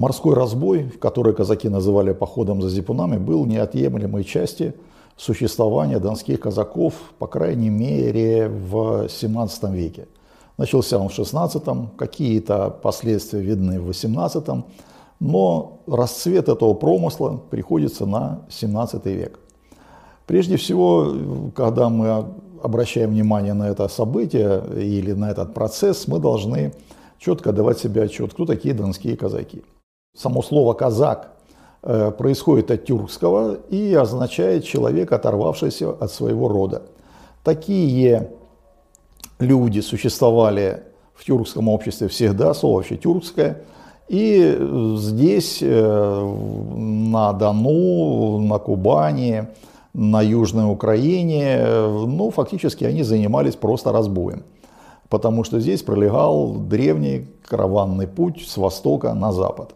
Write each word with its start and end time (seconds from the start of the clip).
Морской 0.00 0.34
разбой, 0.34 0.90
который 0.98 1.34
казаки 1.34 1.68
называли 1.68 2.14
походом 2.14 2.62
за 2.62 2.70
зипунами, 2.70 3.18
был 3.18 3.44
неотъемлемой 3.44 4.24
частью 4.24 4.72
существования 5.18 5.98
донских 5.98 6.40
казаков, 6.40 6.94
по 7.18 7.26
крайней 7.26 7.68
мере, 7.68 8.48
в 8.48 9.10
17 9.10 9.64
веке. 9.64 10.08
Начался 10.56 10.96
он 10.96 11.10
в 11.10 11.18
16-м, 11.18 11.90
какие-то 11.98 12.70
последствия 12.70 13.42
видны 13.42 13.78
в 13.78 13.90
18-м, 13.90 14.64
но 15.20 15.80
расцвет 15.86 16.48
этого 16.48 16.72
промысла 16.72 17.38
приходится 17.50 18.06
на 18.06 18.40
17 18.48 19.04
век. 19.04 19.38
Прежде 20.26 20.56
всего, 20.56 21.12
когда 21.54 21.90
мы 21.90 22.24
обращаем 22.62 23.10
внимание 23.10 23.52
на 23.52 23.68
это 23.68 23.86
событие 23.88 24.64
или 24.78 25.12
на 25.12 25.30
этот 25.30 25.52
процесс, 25.52 26.08
мы 26.08 26.20
должны 26.20 26.72
четко 27.18 27.52
давать 27.52 27.78
себе 27.78 28.04
отчет, 28.04 28.32
кто 28.32 28.46
такие 28.46 28.72
донские 28.72 29.14
казаки. 29.14 29.62
Само 30.16 30.42
слово 30.42 30.74
«казак» 30.74 31.36
э, 31.82 32.10
происходит 32.10 32.70
от 32.72 32.84
тюркского 32.84 33.54
и 33.70 33.94
означает 33.94 34.64
человек, 34.64 35.12
оторвавшийся 35.12 35.90
от 35.90 36.10
своего 36.10 36.48
рода. 36.48 36.82
Такие 37.44 38.30
люди 39.38 39.78
существовали 39.80 40.82
в 41.14 41.24
тюркском 41.24 41.68
обществе 41.68 42.08
всегда, 42.08 42.54
слово 42.54 42.78
вообще 42.78 42.96
тюркское. 42.96 43.62
И 44.08 44.58
здесь, 44.96 45.58
э, 45.62 46.34
на 46.76 47.32
Дону, 47.32 48.40
на 48.40 48.58
Кубани, 48.58 49.46
на 49.94 50.22
Южной 50.22 50.70
Украине, 50.70 51.64
ну, 51.64 52.30
фактически 52.30 52.82
они 52.82 53.04
занимались 53.04 53.54
просто 53.54 53.92
разбоем. 53.92 54.42
Потому 55.08 55.44
что 55.44 55.60
здесь 55.60 55.82
пролегал 55.82 56.54
древний 56.54 57.28
караванный 57.46 58.08
путь 58.08 58.44
с 58.46 58.56
востока 58.56 59.14
на 59.14 59.32
запад. 59.32 59.74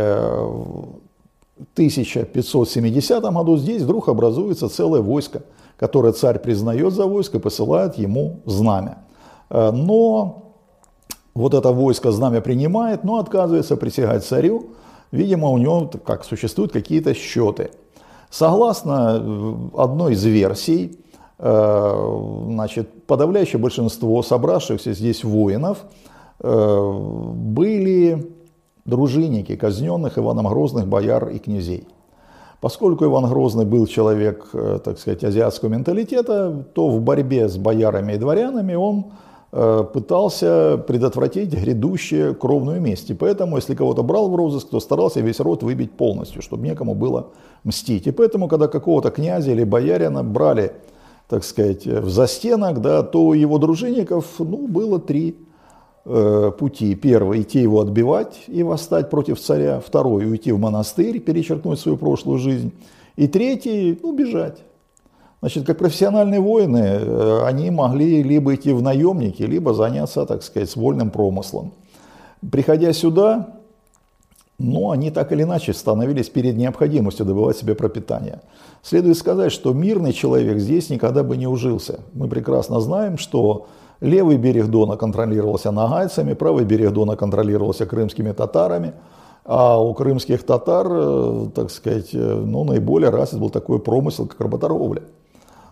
в 1.59 1.67
1570 1.75 3.23
году 3.23 3.57
здесь 3.57 3.83
вдруг 3.83 4.09
образуется 4.09 4.69
целое 4.69 5.01
войско, 5.01 5.43
которое 5.77 6.13
царь 6.13 6.39
признает 6.39 6.93
за 6.93 7.07
войско 7.07 7.39
и 7.39 7.41
посылает 7.41 7.99
ему 7.99 8.41
знамя. 8.47 8.99
Э, 9.51 9.71
но 9.71 10.55
вот 11.35 11.55
это 11.55 11.71
войско 11.71 12.11
знамя 12.11 12.41
принимает, 12.41 13.05
но 13.05 13.19
отказывается 13.19 13.77
присягать 13.77 14.25
царю. 14.25 14.71
Видимо, 15.11 15.49
у 15.49 15.59
него 15.59 15.91
как 16.05 16.25
существуют 16.25 16.73
какие-то 16.73 17.15
счеты. 17.15 17.71
Согласно 18.31 19.21
э, 19.21 19.55
одной 19.77 20.13
из 20.15 20.25
версий, 20.25 20.99
э, 21.39 22.45
значит, 22.47 23.05
подавляющее 23.07 23.61
большинство 23.61 24.23
собравшихся 24.23 24.93
здесь 24.93 25.25
воинов 25.25 25.79
были 26.41 28.33
дружинники 28.85 29.57
казненных 29.57 30.19
Иваном 30.19 30.47
Грозных 30.47 30.87
бояр 30.87 31.31
и 31.31 31.41
князей. 31.41 31.89
Поскольку 32.61 33.07
Иван 33.07 33.27
Грозный 33.29 33.65
был 33.65 33.89
человек, 33.89 34.47
так 34.53 35.01
сказать, 35.01 35.25
азиатского 35.25 35.71
менталитета, 35.71 36.65
то 36.75 36.91
в 36.91 37.01
борьбе 37.01 37.49
с 37.49 37.57
боярами 37.57 38.13
и 38.13 38.19
дворянами 38.19 38.75
он 38.75 39.07
Э, 39.07 39.28
пытался 39.51 40.77
предотвратить 40.87 41.55
грядущее 41.55 42.35
кровную 42.35 42.83
месть. 42.83 43.09
И 43.11 43.15
поэтому, 43.15 43.57
если 43.57 43.75
кого-то 43.75 44.03
брал 44.03 44.29
в 44.29 44.37
розыск, 44.37 44.69
то 44.69 44.79
старался 44.79 45.21
весь 45.21 45.41
род 45.41 45.63
выбить 45.63 45.93
полностью, 45.93 46.43
чтобы 46.43 46.67
некому 46.67 46.95
было 46.95 47.29
мстить. 47.65 48.07
И 48.07 48.11
поэтому, 48.11 48.49
когда 48.49 48.69
какого-то 48.69 49.11
князя 49.11 49.53
или 49.53 49.65
боярина 49.65 50.23
брали, 50.23 50.73
так 51.29 51.45
сказать, 51.45 51.87
в 51.87 52.09
застенок, 52.11 52.81
да, 52.81 53.03
то 53.03 53.35
его 53.35 53.59
дружинников 53.59 54.27
ну, 54.39 54.67
было 54.67 54.99
три 54.99 55.37
э, 56.05 56.53
пути. 56.59 56.95
Первый– 56.95 57.41
идти 57.43 57.61
его 57.61 57.81
отбивать 57.81 58.45
и 58.49 58.63
восстать 58.63 59.11
против 59.11 59.41
царя. 59.41 59.81
Второй– 59.81 60.27
уйти 60.31 60.53
в 60.53 60.59
монастырь, 60.59 61.21
перечеркнуть 61.21 61.81
свою 61.81 61.97
прошлую 61.97 62.39
жизнь. 62.39 62.73
И 63.17 63.29
третий– 63.29 63.99
ну, 64.03 64.13
бежать. 64.13 64.63
Значит, 65.41 65.67
как 65.67 65.79
профессиональные 65.79 66.41
воины, 66.41 66.79
э, 66.79 67.43
они 67.45 67.71
могли 67.71 68.23
либо 68.23 68.55
идти 68.55 68.73
в 68.73 68.83
наемники, 68.83 69.43
либо 69.43 69.73
заняться, 69.73 70.27
так 70.27 70.43
сказать, 70.43 70.75
вольным 70.75 71.11
промыслом. 71.11 71.73
Приходя 72.51 72.93
сюда, 72.93 73.59
ну, 74.59 74.91
они 74.91 75.13
так 75.13 75.31
или 75.31 75.45
иначе 75.45 75.73
становились 75.73 76.29
перед 76.29 76.57
необходимостью 76.57 77.25
добывать 77.25 77.57
себе 77.57 77.77
пропитание. 77.77 78.41
Следует 78.83 79.17
сказать, 79.17 79.53
что 79.53 79.73
мирный 79.73 80.13
человек 80.13 80.59
здесь 80.59 80.91
никогда 80.91 81.23
бы 81.23 81.37
не 81.37 81.47
ужился. 81.47 82.01
Мы 82.15 82.27
прекрасно 82.29 82.81
знаем, 82.81 83.19
что 83.19 83.69
левый 84.01 84.37
берег 84.37 84.67
Дона 84.67 84.97
контролировался 84.97 85.71
нагайцами, 85.71 86.35
правый 86.35 86.65
берег 86.65 86.93
Дона 86.93 87.15
контролировался 87.15 87.87
крымскими 87.87 88.33
татарами, 88.33 88.95
а 89.45 89.81
у 89.81 89.95
крымских 89.95 90.45
татар, 90.45 90.87
э, 90.91 91.47
так 91.55 91.71
сказать, 91.71 92.11
э, 92.13 92.19
ну, 92.19 92.65
наиболее 92.65 93.11
развит 93.11 93.41
был 93.41 93.51
такой 93.51 93.79
промысел, 93.79 94.27
как 94.27 94.41
работорговля. 94.41 95.03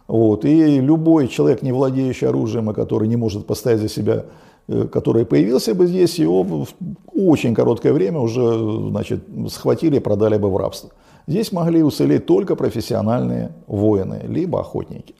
Вот. 0.09 0.45
И 0.45 0.81
любой 0.81 1.29
человек, 1.29 1.63
не 1.63 1.73
владеющий 1.73 2.29
оружием, 2.29 2.71
и 2.71 2.75
который 2.75 3.09
не 3.09 3.17
может 3.17 3.47
постоять 3.47 3.81
за 3.81 3.89
себя, 3.89 4.25
э, 4.69 4.87
который 4.93 5.25
появился 5.27 5.75
бы 5.75 5.87
здесь, 5.87 6.19
его 6.19 6.43
в 6.43 6.69
очень 7.15 7.55
короткое 7.55 7.93
время 7.93 8.21
уже 8.21 8.89
значит, 8.91 9.25
схватили 9.51 9.97
и 9.97 10.01
продали 10.01 10.39
бы 10.39 10.51
в 10.51 10.57
рабство. 10.57 10.91
Здесь 11.27 11.53
могли 11.53 11.83
уцелеть 11.83 12.27
только 12.27 12.55
профессиональные 12.55 13.51
воины, 13.67 14.23
либо 14.29 14.61
охотники. 14.61 15.17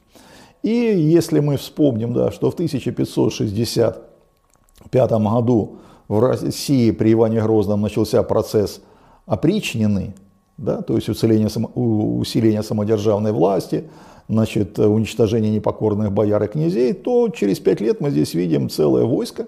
И 0.63 0.69
если 0.69 1.41
мы 1.41 1.57
вспомним, 1.57 2.13
да, 2.13 2.31
что 2.31 2.49
в 2.49 2.53
1565 2.53 5.11
году 5.11 5.75
в 6.07 6.19
России 6.19 6.91
при 6.91 7.11
Иване 7.11 7.41
Грозном 7.41 7.81
начался 7.81 8.23
процесс 8.23 8.79
опричнины, 9.25 10.13
да, 10.57 10.81
то 10.81 10.95
есть 10.95 11.07
усиление, 11.09 11.49
усиление 11.75 12.63
самодержавной 12.63 13.31
власти, 13.31 13.85
значит, 14.27 14.77
уничтожение 14.79 15.51
непокорных 15.51 16.11
бояр 16.11 16.43
и 16.43 16.47
князей, 16.47 16.93
то 16.93 17.29
через 17.29 17.59
пять 17.59 17.79
лет 17.79 18.01
мы 18.01 18.09
здесь 18.09 18.33
видим 18.33 18.69
целое 18.69 19.05
войско, 19.05 19.47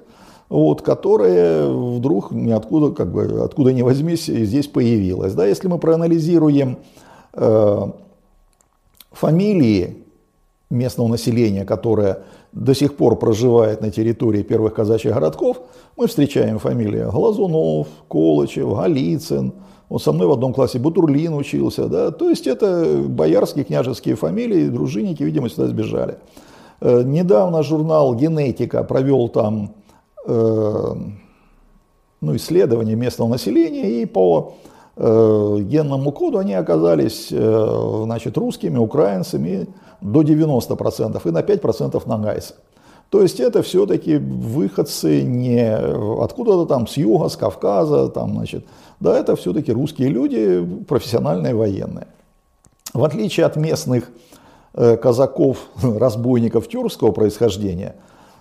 вот, 0.49 0.81
которое 0.81 1.67
вдруг 1.67 2.31
ниоткуда, 2.31 2.91
как 2.91 3.11
бы, 3.11 3.43
откуда 3.43 3.73
ни 3.73 3.81
возьмись, 3.81 4.25
здесь 4.25 4.67
появилось. 4.67 5.33
Да, 5.33 5.45
если 5.45 5.67
мы 5.67 5.77
проанализируем 5.79 6.77
э, 7.33 7.91
фамилии 9.11 9.97
местного 10.69 11.07
населения, 11.07 11.65
которое 11.65 12.19
до 12.51 12.73
сих 12.73 12.95
пор 12.95 13.17
проживает 13.17 13.81
на 13.81 13.91
территории 13.91 14.43
первых 14.43 14.73
казачьих 14.73 15.13
городков, 15.13 15.61
мы 15.97 16.07
встречаем 16.07 16.57
фамилии 16.59 17.03
Глазунов, 17.11 17.87
Колычев, 18.07 18.75
Голицын, 18.75 19.53
он 19.89 19.99
со 19.99 20.11
мной 20.11 20.27
в 20.27 20.31
одном 20.31 20.53
классе 20.53 20.79
Бутурлин 20.79 21.33
учился, 21.33 21.87
да, 21.87 22.11
то 22.11 22.29
есть 22.29 22.47
это 22.47 23.01
боярские, 23.07 23.65
княжеские 23.65 24.15
фамилии, 24.15 24.69
дружинники, 24.69 25.23
видимо, 25.23 25.49
сюда 25.49 25.67
сбежали. 25.67 26.17
Э, 26.79 27.01
недавно 27.03 27.63
журнал 27.63 28.13
«Генетика» 28.15 28.83
провел 28.83 29.29
там 29.29 29.71
э, 30.27 30.93
ну, 32.21 32.35
исследование 32.35 32.95
местного 32.95 33.29
населения, 33.29 34.01
и 34.01 34.05
по 34.05 34.53
э, 34.95 35.57
генному 35.61 36.11
коду 36.11 36.37
они 36.37 36.53
оказались 36.53 37.29
э, 37.31 38.01
значит, 38.03 38.37
русскими, 38.37 38.77
украинцами 38.77 39.67
до 40.01 40.21
90% 40.21 41.21
и 41.23 41.31
на 41.31 41.39
5% 41.39 42.01
нагайцы. 42.07 42.53
То 43.09 43.23
есть 43.23 43.39
это 43.39 43.63
все-таки 43.63 44.17
выходцы 44.17 45.23
не 45.23 45.75
откуда-то 45.75 46.65
там 46.65 46.85
с 46.85 46.95
юга, 46.95 47.29
с 47.29 47.35
Кавказа, 47.35 48.07
там, 48.09 48.33
значит, 48.35 48.65
да, 48.99 49.17
это 49.17 49.35
все-таки 49.35 49.71
русские 49.71 50.09
люди, 50.09 50.65
профессиональные 50.87 51.55
военные. 51.55 52.07
В 52.93 53.03
отличие 53.03 53.45
от 53.45 53.55
местных 53.55 54.09
э, 54.73 54.97
казаков, 54.97 55.67
разбойников 55.81 56.67
тюркского 56.67 57.11
происхождения, 57.11 57.95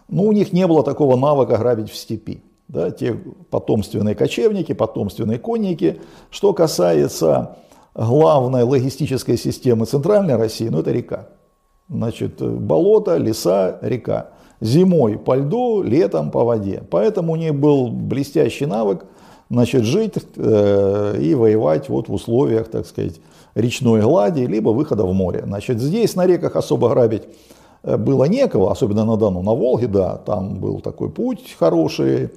ну, 0.09 0.25
у 0.25 0.33
них 0.33 0.53
не 0.53 0.67
было 0.67 0.83
такого 0.83 1.17
навыка 1.17 1.59
грабить 1.59 1.91
в 1.91 1.97
степи. 1.97 2.43
Да, 2.67 2.91
те 2.91 3.15
потомственные 3.51 4.15
кочевники, 4.15 4.73
потомственные 4.73 5.39
конники. 5.39 6.01
Что 6.31 6.53
касается 6.53 7.57
главной 7.95 8.63
логистической 8.63 9.39
системы 9.39 9.87
Центральной 9.87 10.37
России, 10.37 10.69
ну, 10.69 10.81
это 10.81 10.93
река. 10.93 11.29
Значит, 11.89 12.43
болото, 12.43 13.17
леса, 13.17 13.79
река. 13.81 14.31
Зимой 14.61 15.19
по 15.19 15.37
льду, 15.37 15.83
летом 15.83 16.31
по 16.31 16.45
воде. 16.45 16.83
Поэтому 16.91 17.33
у 17.33 17.37
них 17.37 17.55
был 17.55 17.89
блестящий 17.89 18.67
навык 18.67 19.07
значит, 19.51 19.85
жить 19.85 20.15
э, 20.37 21.19
и 21.21 21.35
воевать 21.35 21.89
вот 21.89 22.09
в 22.09 22.15
условиях, 22.15 22.69
так 22.69 22.87
сказать, 22.87 23.21
речной 23.55 24.01
глади, 24.03 24.41
либо 24.41 24.71
выхода 24.71 25.05
в 25.05 25.13
море. 25.13 25.43
Значит, 25.47 25.81
здесь 25.81 26.15
на 26.17 26.27
реках 26.27 26.57
особо 26.57 26.89
грабить 26.89 27.25
э, 27.83 27.97
было 27.97 28.25
некого, 28.25 28.71
особенно 28.71 29.05
на 29.05 29.17
Дону, 29.17 29.43
на 29.43 29.55
Волге, 29.55 29.87
да, 29.87 30.17
там 30.17 30.59
был 30.59 30.81
такой 30.81 31.11
путь 31.11 31.57
хороший, 31.59 32.31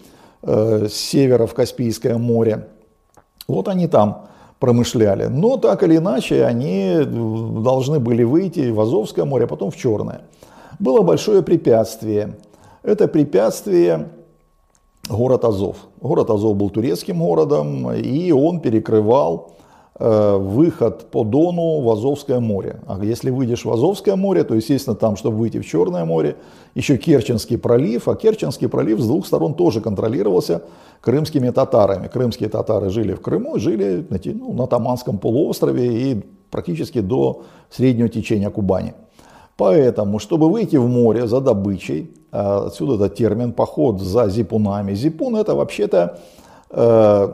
э, 0.44 0.88
с 0.90 0.94
севера 0.94 1.46
в 1.46 1.54
Каспийское 1.54 2.18
море. 2.18 2.68
Вот 3.48 3.68
они 3.68 3.88
там 3.88 4.28
промышляли. 4.60 5.26
Но 5.26 5.58
так 5.58 5.84
или 5.84 5.98
иначе 5.98 6.46
они 6.46 7.00
должны 7.04 8.00
были 8.00 8.24
выйти 8.24 8.70
в 8.70 8.80
Азовское 8.80 9.26
море, 9.26 9.46
а 9.46 9.48
потом 9.48 9.72
в 9.72 9.76
Черное. 9.76 10.22
Было 10.80 11.02
большое 11.02 11.42
препятствие. 11.42 12.36
Это 12.84 13.08
препятствие 13.08 14.10
город 15.10 15.46
Азов. 15.46 15.78
Город 16.00 16.30
Азов 16.30 16.56
был 16.56 16.70
турецким 16.70 17.20
городом, 17.20 17.92
и 17.92 18.32
он 18.32 18.60
перекрывал 18.60 19.52
Э, 20.04 20.38
выход 20.38 21.12
по 21.12 21.24
Дону 21.24 21.82
в 21.82 21.90
Азовское 21.92 22.40
море. 22.40 22.80
А 22.88 22.98
если 23.04 23.30
выйдешь 23.30 23.66
в 23.66 23.72
Азовское 23.72 24.16
море, 24.16 24.44
то, 24.44 24.56
естественно, 24.56 24.96
там, 24.96 25.16
чтобы 25.16 25.38
выйти 25.38 25.60
в 25.60 25.68
Черное 25.68 26.06
море, 26.06 26.38
еще 26.74 26.98
Керченский 26.98 27.60
пролив, 27.60 28.08
а 28.08 28.16
Керченский 28.16 28.68
пролив 28.68 29.00
с 29.00 29.06
двух 29.06 29.28
сторон 29.28 29.54
тоже 29.54 29.80
контролировался 29.80 30.64
крымскими 31.02 31.52
татарами. 31.52 32.08
Крымские 32.08 32.50
татары 32.50 32.90
жили 32.90 33.14
в 33.14 33.22
Крыму, 33.22 33.60
жили 33.60 34.04
ну, 34.26 34.54
на 34.54 34.66
Таманском 34.66 35.20
полуострове 35.20 36.12
и 36.12 36.26
практически 36.50 37.00
до 37.00 37.44
среднего 37.70 38.10
течения 38.10 38.50
Кубани. 38.50 38.96
Поэтому, 39.56 40.18
чтобы 40.18 40.50
выйти 40.50 40.78
в 40.78 40.88
море 40.88 41.28
за 41.28 41.42
добычей, 41.42 42.10
отсюда 42.32 43.06
этот 43.06 43.18
термин 43.18 43.54
«поход 43.54 44.02
за 44.02 44.30
зипунами». 44.30 44.94
Зипун 44.94 45.36
это 45.36 45.56
вообще-то 45.56 46.20
э, 46.70 47.30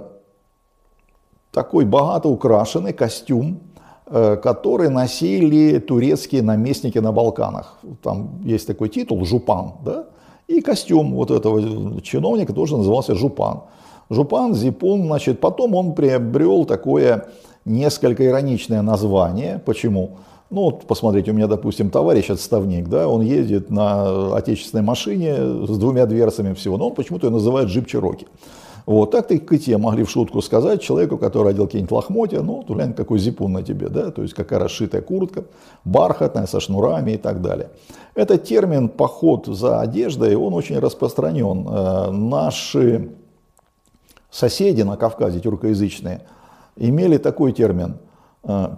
такой 1.51 1.85
богато 1.85 2.29
украшенный 2.29 2.93
костюм, 2.93 3.59
э, 4.07 4.37
который 4.37 4.89
носили 4.89 5.79
турецкие 5.79 6.41
наместники 6.41 6.97
на 6.99 7.11
Балканах. 7.11 7.77
Там 8.01 8.41
есть 8.43 8.67
такой 8.67 8.89
титул 8.89 9.25
«Жупан», 9.25 9.73
да? 9.85 10.05
и 10.47 10.61
костюм 10.61 11.13
вот 11.13 11.31
этого 11.31 12.01
чиновника 12.01 12.53
тоже 12.53 12.77
назывался 12.77 13.15
«Жупан». 13.15 13.61
Жупан, 14.09 14.53
Зипун, 14.53 15.03
значит, 15.07 15.41
потом 15.41 15.75
он 15.75 15.93
приобрел 15.93 16.65
такое 16.65 17.27
несколько 17.65 18.25
ироничное 18.25 18.81
название. 18.81 19.61
Почему? 19.65 20.17
Ну, 20.49 20.61
вот 20.61 20.87
посмотрите, 20.87 21.31
у 21.31 21.33
меня, 21.33 21.47
допустим, 21.47 21.89
товарищ 21.89 22.29
отставник, 22.29 22.87
да, 22.87 23.09
он 23.09 23.21
ездит 23.21 23.69
на 23.69 24.35
отечественной 24.35 24.83
машине 24.83 25.35
с 25.67 25.77
двумя 25.77 26.05
дверцами 26.05 26.53
всего, 26.53 26.77
но 26.77 26.87
он 26.87 26.95
почему-то 26.95 27.27
ее 27.27 27.33
называет 27.33 27.67
джип 27.67 27.87
Чироки. 27.87 28.27
Вот, 28.85 29.11
так 29.11 29.27
ты 29.27 29.39
к 29.39 29.57
те 29.57 29.77
могли 29.77 30.05
в 30.05 30.09
шутку 30.09 30.41
сказать 30.41 30.81
человеку, 30.81 31.17
который 31.17 31.51
одел 31.51 31.65
какие-нибудь 31.65 31.91
лохмотья, 31.91 32.41
ну, 32.41 32.63
глянь, 32.65 32.93
какой 32.93 33.19
зипун 33.19 33.51
на 33.51 33.61
тебе, 33.61 33.89
да, 33.89 34.11
то 34.11 34.21
есть 34.21 34.33
какая 34.33 34.59
расшитая 34.59 35.01
куртка, 35.01 35.43
бархатная, 35.83 36.45
со 36.45 36.61
шнурами 36.61 37.11
и 37.11 37.17
так 37.17 37.41
далее. 37.41 37.69
Этот 38.15 38.45
термин 38.45 38.87
«поход 38.87 39.47
за 39.47 39.81
одеждой», 39.81 40.37
он 40.37 40.53
очень 40.53 40.79
распространен. 40.79 41.67
Э, 41.67 42.11
наши 42.11 43.09
соседи 44.31 44.83
на 44.83 44.95
Кавказе, 44.95 45.41
тюркоязычные, 45.41 46.21
имели 46.77 47.17
такой 47.17 47.51
термин 47.51 47.97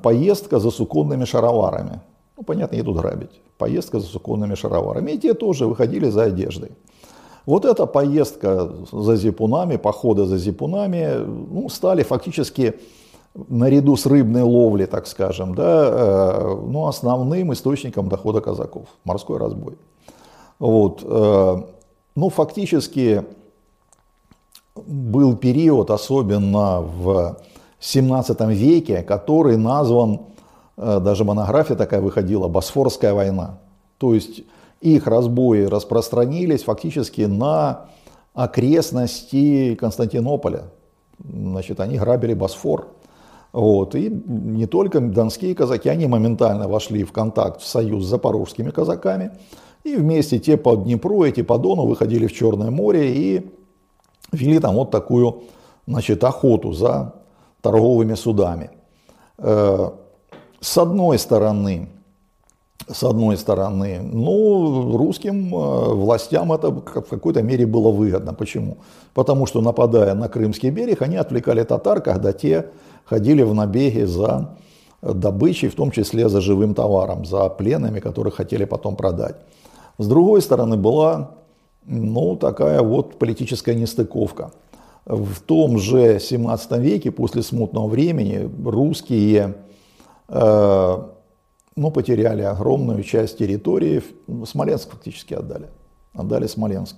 «поездка 0.03 0.59
за 0.59 0.71
суконными 0.71 1.25
шароварами». 1.25 2.01
Ну, 2.37 2.43
понятно, 2.43 2.77
едут 2.77 2.97
грабить. 2.97 3.41
Поездка 3.57 3.99
за 3.99 4.07
суконными 4.07 4.55
шароварами. 4.55 5.11
И 5.11 5.17
те 5.17 5.33
тоже 5.33 5.65
выходили 5.65 6.09
за 6.09 6.23
одеждой. 6.23 6.71
Вот 7.45 7.65
эта 7.65 7.85
поездка 7.85 8.71
за 8.91 9.15
зипунами, 9.15 9.77
походы 9.77 10.25
за 10.25 10.37
зипунами, 10.37 11.25
ну, 11.25 11.67
стали 11.69 12.03
фактически 12.03 12.75
наряду 13.49 13.95
с 13.95 14.05
рыбной 14.05 14.43
ловлей, 14.43 14.85
так 14.85 15.07
скажем, 15.07 15.55
да, 15.55 15.89
э, 15.91 16.55
ну, 16.67 16.87
основным 16.87 17.51
источником 17.53 18.09
дохода 18.09 18.41
казаков, 18.41 18.87
морской 19.03 19.37
разбой. 19.37 19.77
Вот, 20.59 21.01
э, 21.03 21.63
ну, 22.15 22.29
фактически 22.29 23.23
был 24.75 25.35
период, 25.35 25.91
особенно 25.91 26.81
в 26.81 27.37
17 27.79 28.39
веке, 28.49 29.01
который 29.03 29.57
назван, 29.57 30.21
э, 30.77 30.99
даже 30.99 31.23
монография 31.23 31.75
такая 31.75 32.01
выходила, 32.01 32.47
Босфорская 32.47 33.13
война. 33.13 33.59
То 33.97 34.13
есть 34.13 34.43
их 34.81 35.07
разбои 35.07 35.63
распространились 35.63 36.63
фактически 36.63 37.21
на 37.21 37.87
окрестности 38.33 39.75
Константинополя. 39.75 40.71
Значит, 41.19 41.79
они 41.79 41.97
грабили 41.97 42.33
Босфор. 42.33 42.87
Вот. 43.51 43.95
И 43.95 44.09
не 44.09 44.67
только 44.67 44.99
донские 44.99 45.55
казаки, 45.55 45.89
они 45.89 46.07
моментально 46.07 46.67
вошли 46.67 47.03
в 47.03 47.11
контакт, 47.11 47.61
в 47.61 47.65
союз 47.67 48.05
с 48.05 48.07
запорожскими 48.07 48.69
казаками. 48.69 49.31
И 49.83 49.95
вместе 49.95 50.39
те 50.39 50.55
по 50.55 50.75
Днепру, 50.75 51.23
эти 51.23 51.41
по 51.41 51.57
Дону 51.57 51.85
выходили 51.85 52.27
в 52.27 52.33
Черное 52.33 52.69
море 52.69 53.13
и 53.13 53.51
вели 54.31 54.59
там 54.59 54.75
вот 54.75 54.91
такую 54.91 55.43
значит, 55.87 56.23
охоту 56.23 56.73
за 56.73 57.15
торговыми 57.61 58.15
судами. 58.15 58.69
Э, 59.37 59.89
с 60.59 60.77
одной 60.77 61.19
стороны, 61.19 61.89
с 62.87 63.03
одной 63.03 63.37
стороны. 63.37 63.99
Ну, 64.01 64.97
русским 64.97 65.53
э, 65.53 65.93
властям 65.93 66.51
это 66.51 66.69
в 66.69 66.81
какой-то 66.81 67.41
мере 67.41 67.65
было 67.65 67.91
выгодно. 67.91 68.33
Почему? 68.33 68.77
Потому 69.13 69.45
что, 69.45 69.61
нападая 69.61 70.15
на 70.15 70.27
Крымский 70.27 70.71
берег, 70.71 71.01
они 71.01 71.17
отвлекали 71.17 71.63
татар, 71.63 72.01
когда 72.01 72.33
те 72.33 72.65
ходили 73.05 73.43
в 73.43 73.53
набеги 73.53 74.03
за 74.03 74.55
добычей, 75.01 75.69
в 75.69 75.75
том 75.75 75.91
числе 75.91 76.29
за 76.29 76.41
живым 76.41 76.73
товаром, 76.73 77.25
за 77.25 77.49
пленами, 77.49 77.99
которых 77.99 78.35
хотели 78.35 78.65
потом 78.65 78.95
продать. 78.95 79.35
С 79.97 80.07
другой 80.07 80.41
стороны, 80.41 80.77
была 80.77 81.31
ну, 81.85 82.35
такая 82.35 82.81
вот 82.81 83.17
политическая 83.17 83.75
нестыковка. 83.75 84.51
В 85.05 85.41
том 85.41 85.79
же 85.79 86.19
17 86.19 86.71
веке, 86.79 87.11
после 87.11 87.41
смутного 87.41 87.87
времени, 87.87 88.49
русские 88.63 89.55
э, 90.27 90.97
но 91.79 91.91
потеряли 91.91 92.41
огромную 92.41 93.03
часть 93.03 93.37
территории. 93.37 94.03
Смоленск 94.45 94.91
фактически 94.91 95.33
отдали. 95.33 95.67
Отдали 96.13 96.47
Смоленск. 96.47 96.95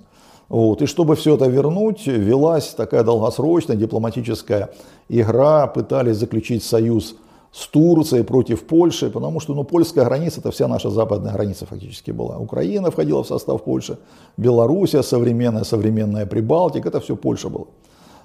Вот. 0.49 0.81
И 0.81 0.85
чтобы 0.85 1.15
все 1.15 1.35
это 1.35 1.45
вернуть, 1.45 2.07
велась 2.07 2.69
такая 2.69 3.03
долгосрочная 3.03 3.75
дипломатическая 3.75 4.71
игра, 5.07 5.67
пытались 5.67 6.17
заключить 6.17 6.63
союз 6.63 7.15
с 7.51 7.67
Турцией 7.67 8.23
против 8.23 8.65
Польши, 8.65 9.09
потому 9.09 9.39
что 9.39 9.53
ну, 9.53 9.63
польская 9.63 10.03
граница 10.05 10.39
это 10.39 10.51
вся 10.51 10.67
наша 10.67 10.89
западная 10.89 11.33
граница 11.33 11.65
фактически 11.65 12.11
была. 12.11 12.37
Украина 12.37 12.91
входила 12.91 13.23
в 13.23 13.27
состав 13.27 13.63
Польши, 13.63 13.97
Белоруссия 14.37 15.03
современная, 15.03 15.63
современная 15.63 16.25
Прибалтика, 16.25 16.89
это 16.89 16.99
все 16.99 17.15
Польша 17.15 17.49
была. 17.49 17.67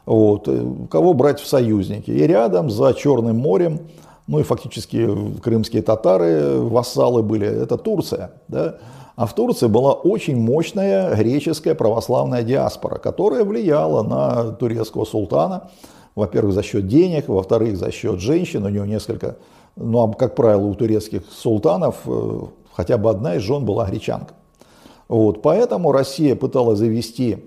Вот. 0.07 0.49
Кого 0.91 1.13
брать 1.13 1.41
в 1.41 1.47
союзники? 1.47 2.11
И 2.11 2.27
рядом 2.27 2.71
за 2.71 2.95
Черным 2.95 3.37
морем 3.37 3.81
ну 4.27 4.41
и 4.41 4.43
фактически 4.43 5.09
крымские 5.41 5.83
татары, 5.83 6.59
вассалы 6.59 7.23
были, 7.23 7.47
это 7.47 7.77
Турция. 7.77 8.33
Да? 8.49 8.77
А 9.15 9.27
в 9.27 9.35
Турции 9.35 9.67
была 9.67 9.93
очень 9.93 10.37
мощная 10.37 11.15
греческая 11.15 11.75
православная 11.75 12.43
диаспора, 12.43 12.99
которая 12.99 13.45
влияла 13.45 14.03
на 14.03 14.53
турецкого 14.53 15.05
султана, 15.05 15.71
во-первых, 16.15 16.55
за 16.55 16.63
счет 16.63 16.87
денег, 16.87 17.29
во-вторых, 17.29 17.77
за 17.77 17.91
счет 17.93 18.21
женщин, 18.21 18.65
у 18.65 18.69
него 18.69 18.85
несколько, 18.85 19.37
ну, 19.77 20.03
а, 20.03 20.13
как 20.13 20.35
правило, 20.35 20.67
у 20.67 20.75
турецких 20.75 21.23
султанов 21.31 21.97
э, 22.07 22.41
хотя 22.75 22.99
бы 22.99 23.11
одна 23.11 23.37
из 23.37 23.43
жен 23.43 23.65
была 23.65 23.87
гречанка. 23.87 24.35
Вот, 25.09 25.41
поэтому 25.41 25.93
Россия 25.93 26.35
пыталась 26.35 26.79
завести 26.79 27.45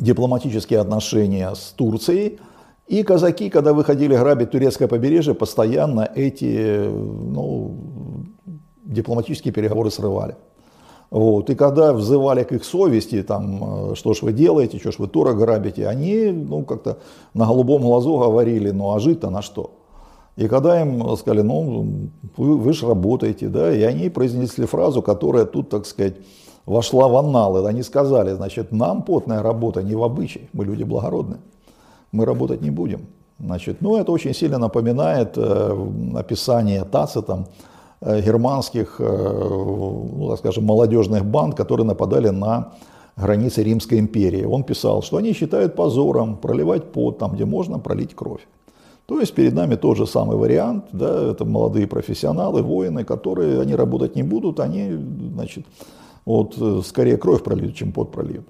дипломатические 0.00 0.80
отношения 0.80 1.54
с 1.54 1.72
Турцией, 1.76 2.38
и 2.86 3.04
казаки, 3.04 3.50
когда 3.50 3.72
выходили 3.72 4.16
грабить 4.16 4.50
турецкое 4.50 4.88
побережье, 4.88 5.32
постоянно 5.32 6.10
эти 6.12 6.88
ну, 6.88 7.76
дипломатические 8.84 9.54
переговоры 9.54 9.92
срывали. 9.92 10.34
Вот. 11.10 11.50
И 11.50 11.54
когда 11.54 11.92
взывали 11.92 12.42
к 12.42 12.52
их 12.52 12.64
совести, 12.64 13.22
там, 13.22 13.94
что 13.94 14.12
ж 14.12 14.22
вы 14.22 14.32
делаете, 14.32 14.78
что 14.78 14.90
ж 14.90 14.98
вы 14.98 15.06
тура 15.06 15.34
грабите, 15.34 15.86
они 15.86 16.32
ну, 16.32 16.64
как-то 16.64 16.98
на 17.32 17.46
голубом 17.46 17.82
глазу 17.82 18.18
говорили, 18.18 18.70
ну 18.70 18.92
а 18.92 18.98
жить-то 18.98 19.30
на 19.30 19.42
что? 19.42 19.70
И 20.36 20.48
когда 20.48 20.80
им 20.80 21.16
сказали, 21.16 21.42
ну 21.42 22.10
вы, 22.36 22.56
вы 22.56 22.72
же 22.72 22.88
работаете, 22.88 23.48
да, 23.48 23.72
и 23.72 23.82
они 23.82 24.08
произнесли 24.08 24.66
фразу, 24.66 25.02
которая 25.02 25.44
тут, 25.44 25.68
так 25.68 25.86
сказать, 25.86 26.14
вошла 26.70 27.08
в 27.08 27.16
анналы. 27.16 27.68
Они 27.68 27.82
сказали, 27.82 28.32
значит, 28.32 28.72
нам 28.72 29.02
потная 29.02 29.42
работа 29.42 29.82
не 29.82 29.94
в 29.94 30.02
обычай, 30.02 30.48
мы 30.52 30.64
люди 30.64 30.84
благородные 30.84 31.40
мы 32.12 32.24
работать 32.24 32.62
не 32.62 32.70
будем. 32.70 33.06
Значит, 33.38 33.80
ну, 33.80 33.96
это 33.96 34.12
очень 34.12 34.34
сильно 34.34 34.58
напоминает 34.58 35.32
э, 35.36 35.88
описание 36.14 36.84
Тацитом 36.84 37.46
э, 38.00 38.20
германских, 38.20 38.96
э, 38.98 39.04
ну, 39.04 40.28
так 40.28 40.38
скажем, 40.38 40.64
молодежных 40.64 41.24
банд, 41.24 41.54
которые 41.54 41.86
нападали 41.86 42.28
на 42.28 42.72
границы 43.16 43.62
Римской 43.62 43.98
империи. 43.98 44.44
Он 44.44 44.62
писал, 44.62 45.02
что 45.02 45.16
они 45.16 45.32
считают 45.32 45.74
позором 45.74 46.36
проливать 46.36 46.92
пот 46.92 47.18
там, 47.18 47.32
где 47.32 47.44
можно 47.44 47.78
пролить 47.78 48.14
кровь. 48.14 48.46
То 49.06 49.18
есть 49.18 49.34
перед 49.34 49.54
нами 49.54 49.76
тот 49.76 49.96
же 49.96 50.06
самый 50.06 50.36
вариант, 50.36 50.84
да, 50.92 51.30
это 51.30 51.44
молодые 51.44 51.86
профессионалы, 51.86 52.62
воины, 52.62 53.04
которые, 53.04 53.60
они 53.60 53.74
работать 53.74 54.16
не 54.16 54.22
будут, 54.22 54.60
они, 54.60 54.92
значит, 55.34 55.64
вот, 56.24 56.54
э, 56.58 56.82
скорее 56.84 57.16
кровь 57.16 57.42
прольют, 57.42 57.74
чем 57.74 57.92
пот 57.92 58.12
прольют. 58.12 58.46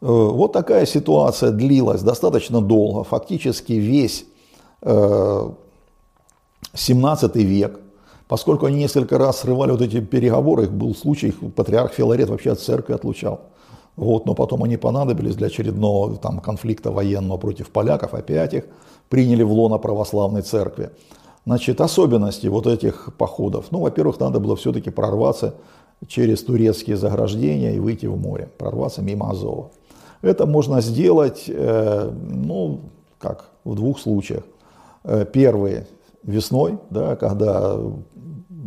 Э, 0.00 0.06
вот 0.06 0.52
такая 0.52 0.86
ситуация 0.86 1.50
длилась 1.50 2.02
достаточно 2.02 2.60
долго. 2.60 3.04
Фактически 3.04 3.72
весь 3.72 4.26
17 4.82 7.36
век, 7.36 7.80
поскольку 8.28 8.66
они 8.66 8.76
несколько 8.76 9.18
раз 9.18 9.40
срывали 9.40 9.72
вот 9.72 9.80
эти 9.80 10.00
переговоры, 10.00 10.64
их 10.64 10.72
был 10.72 10.94
случай, 10.94 11.32
патриарх 11.32 11.92
Филарет 11.92 12.28
вообще 12.28 12.52
от 12.52 12.60
церкви 12.60 12.92
отлучал. 12.92 13.40
Вот, 13.96 14.26
но 14.26 14.34
потом 14.34 14.62
они 14.62 14.76
понадобились 14.76 15.34
для 15.34 15.46
очередного 15.46 16.16
там, 16.16 16.40
конфликта 16.40 16.92
военного 16.92 17.38
против 17.38 17.70
поляков, 17.70 18.12
опять 18.12 18.54
их 18.54 18.64
приняли 19.08 19.42
в 19.42 19.52
лоно 19.52 19.78
православной 19.78 20.42
церкви. 20.42 20.90
Значит, 21.46 21.80
особенности 21.80 22.48
вот 22.48 22.66
этих 22.66 23.14
походов. 23.16 23.66
Ну, 23.70 23.80
во-первых, 23.80 24.18
надо 24.18 24.40
было 24.40 24.56
все-таки 24.56 24.90
прорваться 24.90 25.54
через 26.06 26.42
турецкие 26.42 26.96
заграждения 26.96 27.74
и 27.74 27.80
выйти 27.80 28.06
в 28.06 28.16
море, 28.16 28.48
прорваться 28.58 29.02
мимо 29.02 29.30
Азова. 29.30 29.70
Это 30.22 30.46
можно 30.46 30.80
сделать, 30.80 31.44
э, 31.48 32.10
ну, 32.10 32.80
как, 33.18 33.50
в 33.64 33.74
двух 33.74 33.98
случаях. 33.98 34.44
Э, 35.04 35.24
первый 35.24 35.86
весной, 36.22 36.78
да, 36.90 37.16
когда 37.16 37.78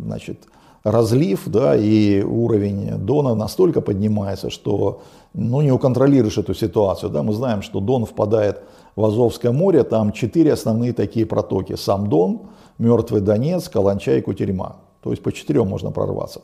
значит, 0.04 0.38
разлив 0.84 1.42
да, 1.46 1.76
и 1.76 2.22
уровень 2.22 2.98
Дона 2.98 3.34
настолько 3.34 3.80
поднимается, 3.80 4.50
что 4.50 5.02
ну, 5.34 5.60
не 5.60 5.72
уконтролируешь 5.72 6.38
эту 6.38 6.54
ситуацию. 6.54 7.10
Да. 7.10 7.22
Мы 7.22 7.32
знаем, 7.32 7.62
что 7.62 7.80
Дон 7.80 8.06
впадает 8.06 8.62
в 8.96 9.04
Азовское 9.04 9.52
море, 9.52 9.84
там 9.84 10.12
четыре 10.12 10.52
основные 10.52 10.92
такие 10.92 11.26
протоки. 11.26 11.76
Сам 11.76 12.08
Дон, 12.08 12.40
Мертвый 12.78 13.20
Донец, 13.20 13.68
Каланча 13.68 14.16
и 14.16 14.20
Кутерьма. 14.20 14.76
То 15.02 15.10
есть 15.10 15.22
по 15.22 15.32
четырем 15.32 15.68
можно 15.68 15.90
прорваться. 15.90 16.40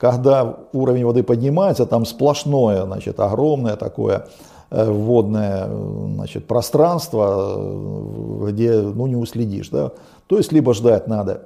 Когда 0.00 0.56
уровень 0.72 1.04
воды 1.04 1.22
поднимается, 1.22 1.84
там 1.84 2.06
сплошное, 2.06 2.84
значит, 2.84 3.20
огромное 3.20 3.76
такое 3.76 4.26
Э, 4.70 4.88
водное 4.88 5.68
значит, 6.14 6.46
пространство, 6.46 7.56
э, 7.58 8.50
где 8.50 8.80
ну, 8.80 9.08
не 9.08 9.16
уследишь. 9.16 9.68
Да? 9.68 9.90
То 10.28 10.36
есть 10.36 10.52
либо 10.52 10.74
ждать 10.74 11.08
надо 11.08 11.42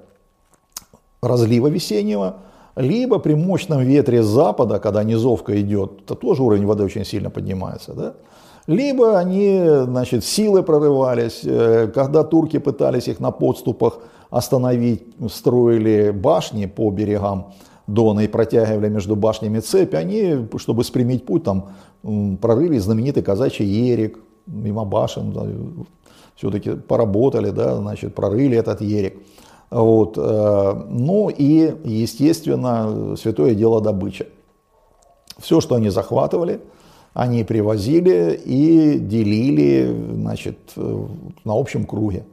разлива 1.23 1.68
весеннего, 1.68 2.37
либо 2.76 3.18
при 3.18 3.34
мощном 3.34 3.80
ветре 3.80 4.23
с 4.23 4.26
запада, 4.26 4.78
когда 4.78 5.02
низовка 5.04 5.58
идет, 5.58 6.04
то 6.04 6.14
тоже 6.14 6.42
уровень 6.42 6.66
воды 6.66 6.84
очень 6.84 7.06
сильно 7.06 7.30
поднимается. 7.30 7.94
Да? 7.94 8.14
Либо 8.66 9.18
они, 9.18 9.62
значит, 9.84 10.23
силы 10.23 10.62
прорывались, 10.62 11.40
э, 11.44 11.90
когда 11.94 12.25
турки 12.25 12.58
пытались 12.58 13.08
их 13.08 13.20
на 13.20 13.30
подступах 13.30 14.00
остановить, 14.28 15.02
строили 15.30 16.11
башни 16.11 16.66
по 16.66 16.90
берегам 16.90 17.54
Дона 17.86 18.20
и 18.20 18.28
протягивали 18.28 18.88
между 18.88 19.16
башнями 19.16 19.60
цепь, 19.60 19.94
они, 19.94 20.48
чтобы 20.56 20.84
спрямить 20.84 21.26
путь, 21.26 21.44
там 21.44 21.70
прорыли 22.40 22.78
знаменитый 22.78 23.22
казачий 23.22 23.66
ерик, 23.66 24.18
мимо 24.46 24.84
башен, 24.84 25.86
все-таки 26.36 26.72
поработали, 26.72 27.50
да, 27.50 27.76
значит, 27.76 28.14
прорыли 28.14 28.56
этот 28.56 28.80
ерик. 28.80 29.16
Вот. 29.70 30.18
Э, 30.18 30.84
ну 30.88 31.30
и, 31.30 31.74
естественно, 31.84 33.16
святое 33.16 33.54
дело 33.54 33.80
добыча. 33.80 34.26
Все, 35.38 35.60
что 35.60 35.74
они 35.74 35.90
захватывали, 35.90 36.60
они 37.12 37.44
привозили 37.44 38.40
и 38.44 38.98
делили 38.98 39.96
значит, 40.14 40.58
на 40.76 41.58
общем 41.58 41.86
круге. 41.86 42.24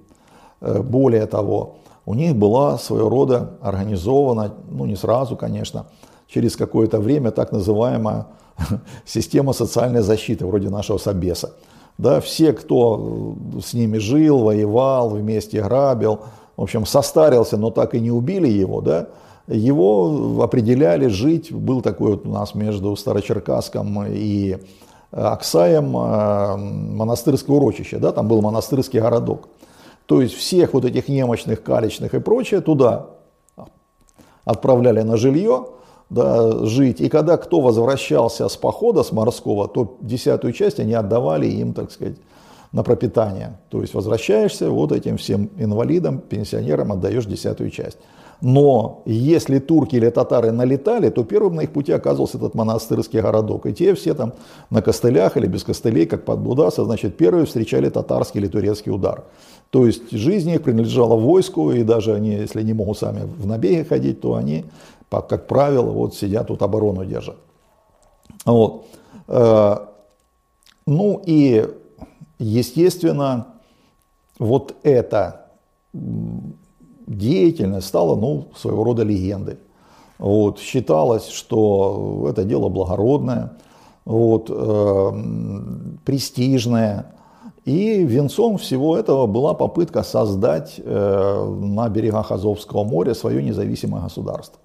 Э, 0.61 0.81
более 0.81 1.25
того, 1.25 1.77
у 2.05 2.13
них 2.13 2.35
была 2.35 2.77
своего 2.77 3.09
рода 3.09 3.57
организована, 3.61 4.53
ну 4.69 4.85
не 4.85 4.95
сразу, 4.95 5.35
конечно, 5.35 5.85
через 6.27 6.55
какое-то 6.55 6.99
время 6.99 7.31
так 7.31 7.51
называемая 7.51 8.27
система 9.05 9.53
социальной 9.53 10.01
защиты, 10.01 10.45
вроде 10.45 10.69
нашего 10.69 10.97
Собеса. 10.97 11.53
Да, 11.97 12.19
все, 12.21 12.53
кто 12.53 13.35
с 13.63 13.73
ними 13.73 13.97
жил, 13.97 14.39
воевал, 14.39 15.09
вместе 15.09 15.61
грабил, 15.61 16.21
в 16.57 16.63
общем, 16.63 16.85
состарился, 16.85 17.57
но 17.57 17.69
так 17.69 17.93
и 17.93 17.99
не 17.99 18.11
убили 18.11 18.47
его, 18.47 18.81
да, 18.81 19.07
его 19.47 20.41
определяли 20.41 21.07
жить, 21.07 21.51
был 21.51 21.81
такой 21.81 22.11
вот 22.11 22.25
у 22.25 22.31
нас 22.31 22.55
между 22.55 22.95
Старочеркасском 22.95 24.05
и 24.07 24.57
Аксаем 25.11 25.95
э, 25.97 26.55
монастырское 26.55 27.55
урочище, 27.55 27.97
да, 27.97 28.13
там 28.13 28.27
был 28.27 28.41
монастырский 28.41 29.01
городок. 29.01 29.49
То 30.11 30.21
есть 30.21 30.33
всех 30.33 30.73
вот 30.73 30.83
этих 30.83 31.07
немощных, 31.07 31.63
калечных 31.63 32.13
и 32.13 32.19
прочее 32.19 32.59
туда 32.59 33.11
отправляли 34.43 35.03
на 35.03 35.15
жилье, 35.15 35.67
да, 36.09 36.65
жить. 36.65 36.99
И 36.99 37.07
когда 37.07 37.37
кто 37.37 37.61
возвращался 37.61 38.49
с 38.49 38.57
похода, 38.57 39.03
с 39.03 39.13
морского, 39.13 39.69
то 39.69 39.95
десятую 40.01 40.51
часть 40.51 40.81
они 40.81 40.93
отдавали 40.93 41.47
им, 41.47 41.73
так 41.73 41.93
сказать, 41.93 42.17
на 42.73 42.83
пропитание. 42.83 43.57
То 43.69 43.79
есть 43.79 43.93
возвращаешься, 43.93 44.69
вот 44.69 44.91
этим 44.91 45.15
всем 45.15 45.49
инвалидам, 45.55 46.19
пенсионерам 46.19 46.91
отдаешь 46.91 47.25
десятую 47.25 47.69
часть. 47.69 47.97
Но 48.41 49.03
если 49.05 49.59
турки 49.59 49.95
или 49.95 50.09
татары 50.09 50.51
налетали, 50.51 51.09
то 51.09 51.23
первым 51.23 51.55
на 51.55 51.61
их 51.61 51.71
пути 51.71 51.91
оказывался 51.91 52.37
этот 52.37 52.55
монастырский 52.55 53.21
городок. 53.21 53.67
И 53.67 53.73
те 53.73 53.93
все 53.93 54.15
там 54.15 54.33
на 54.71 54.81
костылях 54.81 55.37
или 55.37 55.45
без 55.45 55.63
костылей, 55.63 56.07
как 56.07 56.25
подбудаться, 56.25 56.83
значит, 56.83 57.17
первые 57.17 57.45
встречали 57.45 57.89
татарский 57.89 58.41
или 58.41 58.47
турецкий 58.47 58.91
удар. 58.91 59.25
То 59.69 59.85
есть 59.85 60.11
жизнь 60.11 60.49
их 60.49 60.63
принадлежала 60.63 61.15
войску, 61.15 61.71
и 61.71 61.83
даже 61.83 62.15
они, 62.15 62.31
если 62.31 62.63
не 62.63 62.73
могут 62.73 62.97
сами 62.97 63.21
в 63.23 63.45
набеги 63.45 63.83
ходить, 63.83 64.21
то 64.21 64.33
они, 64.33 64.65
как 65.09 65.45
правило, 65.47 65.91
вот 65.91 66.15
сидят 66.15 66.47
тут 66.47 66.63
оборону 66.63 67.05
держат. 67.05 67.37
Вот. 68.45 68.85
Э, 69.27 69.77
ну 70.87 71.21
и, 71.25 71.67
естественно, 72.39 73.47
вот 74.39 74.75
эта 74.81 75.45
деятельность 77.17 77.87
стала 77.87 78.15
ну, 78.15 78.47
своего 78.55 78.83
рода 78.83 79.03
легендой. 79.03 79.57
Вот. 80.17 80.59
Считалось, 80.59 81.27
что 81.29 82.27
это 82.29 82.43
дело 82.43 82.69
благородное, 82.69 83.53
вот, 84.05 84.49
э, 84.49 85.11
престижное, 86.05 87.13
и 87.65 88.03
венцом 88.03 88.57
всего 88.57 88.97
этого 88.97 89.27
была 89.27 89.53
попытка 89.53 90.01
создать 90.01 90.75
э, 90.77 91.55
на 91.61 91.89
берегах 91.89 92.31
Азовского 92.31 92.83
моря 92.83 93.13
свое 93.13 93.43
независимое 93.43 94.01
государство. 94.01 94.59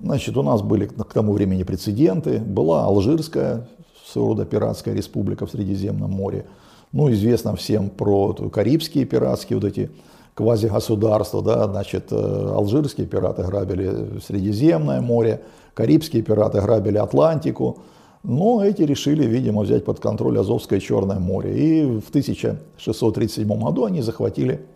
Значит, 0.00 0.36
у 0.36 0.42
нас 0.42 0.62
были 0.62 0.86
к 0.86 1.12
тому 1.12 1.32
времени 1.32 1.62
прецеденты. 1.62 2.38
Была 2.38 2.84
Алжирская, 2.84 3.68
своего 4.06 4.30
рода 4.30 4.44
пиратская 4.44 4.94
республика 4.94 5.46
в 5.46 5.50
Средиземном 5.50 6.10
море. 6.10 6.46
Ну, 6.92 7.10
известно 7.12 7.54
всем 7.56 7.88
про 7.88 8.32
карибские 8.34 9.04
пиратские 9.04 9.58
вот 9.58 9.64
эти 9.64 9.90
квазигосударства. 10.34 11.42
Да? 11.42 11.66
Значит, 11.66 12.08
э, 12.10 12.52
алжирские 12.54 13.06
пираты 13.06 13.42
грабили 13.42 14.20
Средиземное 14.20 15.00
море, 15.00 15.42
карибские 15.74 16.22
пираты 16.22 16.60
грабили 16.60 16.98
Атлантику. 16.98 17.78
Но 18.22 18.62
эти 18.62 18.82
решили, 18.82 19.24
видимо, 19.24 19.62
взять 19.62 19.84
под 19.84 19.98
контроль 20.00 20.38
Азовское 20.38 20.78
и 20.78 20.82
Черное 20.82 21.18
море. 21.18 21.56
И 21.56 22.00
в 22.00 22.10
1637 22.10 23.48
году 23.48 23.84
они 23.86 24.02
захватили 24.02 24.66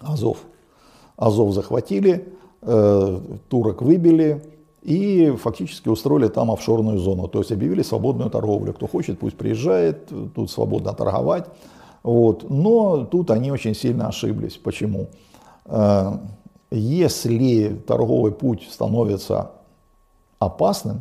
Азов. 0.00 0.38
Азов 1.16 1.54
захватили, 1.54 2.26
э, 2.62 3.20
турок 3.48 3.82
выбили 3.82 4.42
и 4.82 5.32
фактически 5.40 5.88
устроили 5.88 6.28
там 6.28 6.50
офшорную 6.50 6.98
зону. 6.98 7.28
То 7.28 7.38
есть 7.38 7.52
объявили 7.52 7.82
свободную 7.82 8.28
торговлю. 8.30 8.72
Кто 8.72 8.86
хочет, 8.86 9.18
пусть 9.18 9.36
приезжает, 9.36 10.10
тут 10.34 10.50
свободно 10.50 10.92
торговать. 10.92 11.46
Вот. 12.04 12.48
Но 12.50 13.06
тут 13.06 13.30
они 13.32 13.50
очень 13.50 13.74
сильно 13.74 14.08
ошиблись. 14.08 14.56
Почему? 14.56 15.08
Э, 15.64 16.18
если 16.70 17.74
торговый 17.86 18.30
путь 18.30 18.68
становится 18.70 19.50
опасным, 20.38 21.00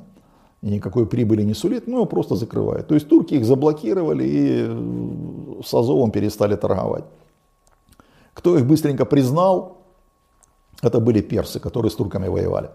никакой 0.62 1.06
прибыли 1.06 1.44
не 1.44 1.54
сулит, 1.54 1.88
ну 1.88 1.98
его 1.98 2.06
просто 2.06 2.36
закрывают. 2.36 2.88
То 2.88 2.96
есть 2.96 3.10
турки 3.10 3.36
их 3.36 3.46
заблокировали 3.46 4.24
и 4.24 4.66
э, 4.66 5.62
с 5.64 5.74
Азовом 5.74 6.12
перестали 6.12 6.56
торговать. 6.56 7.04
Кто 8.34 8.58
их 8.58 8.66
быстренько 8.66 9.06
признал, 9.06 9.78
это 10.82 11.00
были 11.00 11.22
персы, 11.22 11.60
которые 11.60 11.92
с 11.92 11.96
турками 11.96 12.30
воевали. 12.30 12.70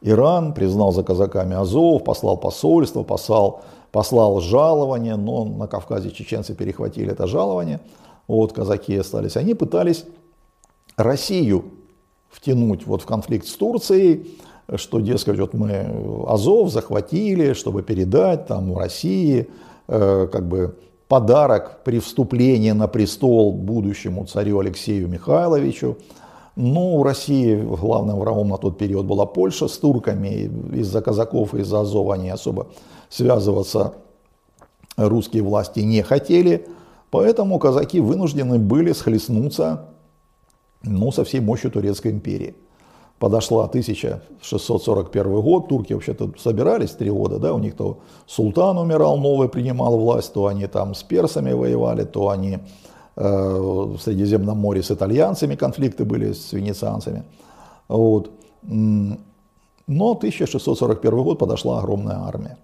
Иран 0.00 0.54
признал 0.54 0.92
за 0.92 1.02
казаками 1.02 1.56
Азов, 1.56 2.04
послал 2.04 2.36
посольство, 2.36 3.02
послал, 3.02 3.62
послал 3.92 4.40
жалование, 4.40 5.16
но 5.16 5.44
на 5.44 5.66
Кавказе 5.66 6.10
чеченцы 6.10 6.54
перехватили 6.54 7.12
это 7.12 7.26
жалование, 7.26 7.80
вот 8.26 8.52
казаки 8.52 8.96
остались. 8.96 9.36
Они 9.36 9.54
пытались 9.54 10.04
Россию 10.96 11.64
втянуть 12.30 12.86
вот 12.86 13.02
в 13.02 13.06
конфликт 13.06 13.46
с 13.46 13.54
Турцией, 13.54 14.38
что, 14.76 15.00
дескать, 15.00 15.38
вот 15.38 15.54
мы 15.54 16.26
Азов 16.26 16.70
захватили, 16.70 17.54
чтобы 17.54 17.82
передать 17.82 18.46
там 18.46 18.76
России 18.76 19.48
э, 19.86 20.28
как 20.30 20.46
бы 20.46 20.76
подарок 21.08 21.80
при 21.84 22.00
вступлении 22.00 22.72
на 22.72 22.86
престол 22.86 23.52
будущему 23.52 24.26
царю 24.26 24.58
Алексею 24.58 25.08
Михайловичу. 25.08 25.96
Но 26.54 26.96
у 26.96 27.02
России 27.02 27.54
главным 27.56 28.18
врагом 28.18 28.48
на 28.48 28.58
тот 28.58 28.76
период 28.78 29.06
была 29.06 29.24
Польша 29.26 29.68
с 29.68 29.78
турками. 29.78 30.50
Из-за 30.74 31.00
казаков 31.00 31.54
из-за 31.54 31.80
Азова 31.80 32.14
они 32.14 32.28
особо 32.28 32.66
связываться 33.08 33.94
русские 34.96 35.42
власти 35.42 35.80
не 35.80 36.02
хотели. 36.02 36.66
Поэтому 37.10 37.58
казаки 37.58 38.00
вынуждены 38.00 38.58
были 38.58 38.92
схлестнуться 38.92 39.86
ну, 40.82 41.10
со 41.12 41.24
всей 41.24 41.40
мощью 41.40 41.70
Турецкой 41.70 42.12
империи. 42.12 42.54
Подошла 43.18 43.64
1641 43.64 45.40
год, 45.40 45.68
турки 45.68 45.92
вообще-то 45.92 46.32
собирались 46.38 46.90
три 46.90 47.10
года, 47.10 47.38
да, 47.38 47.52
у 47.52 47.58
них 47.58 47.74
то 47.74 47.98
султан 48.26 48.78
умирал, 48.78 49.18
новый 49.18 49.48
принимал 49.48 49.98
власть, 49.98 50.32
то 50.32 50.46
они 50.46 50.68
там 50.68 50.94
с 50.94 51.02
персами 51.02 51.52
воевали, 51.52 52.04
то 52.04 52.28
они 52.28 52.58
э, 53.16 53.20
в 53.20 53.98
Средиземном 53.98 54.58
море 54.58 54.84
с 54.84 54.92
итальянцами 54.92 55.56
конфликты 55.56 56.04
были, 56.04 56.32
с 56.32 56.52
венецианцами. 56.52 57.24
Вот. 57.88 58.30
Но 58.62 59.16
1641 59.88 61.22
год 61.24 61.38
подошла 61.40 61.80
огромная 61.80 62.18
армия. 62.20 62.56